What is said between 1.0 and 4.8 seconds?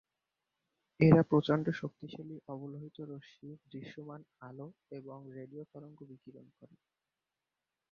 এরা প্রচন্ড শক্তিশালী অবলোহিত রশ্মি, দৃশ্যমান আলো